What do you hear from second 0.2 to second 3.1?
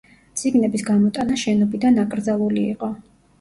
წიგნების გამოტანა შენობიდან აკრძალული იყო.